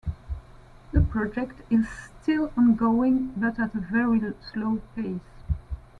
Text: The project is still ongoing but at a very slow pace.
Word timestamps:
The 0.93 1.01
project 1.01 1.61
is 1.69 1.85
still 1.87 2.51
ongoing 2.57 3.35
but 3.37 3.59
at 3.59 3.75
a 3.75 3.79
very 3.79 4.19
slow 4.51 4.81
pace. 4.95 5.21